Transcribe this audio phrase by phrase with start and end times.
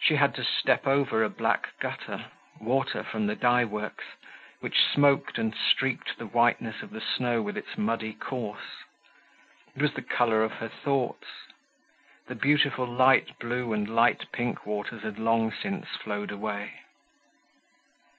[0.00, 6.16] She had to step over a black gutter—water from the dye works—which smoked and streaked
[6.16, 8.84] the whiteness of the snow with its muddy course.
[9.76, 11.26] It was the color of her thoughts.
[12.26, 16.80] The beautiful light blue and light pink waters had long since flowed away.